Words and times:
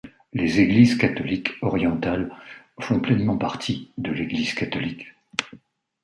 Les 0.33 0.59
Églises 0.59 0.95
catholiques 0.97 1.51
orientales 1.61 2.31
font 2.79 2.99
pleinement 2.99 3.37
partie 3.37 3.91
de 3.99 4.11
l'Église 4.11 4.55
catholique. 4.55 5.05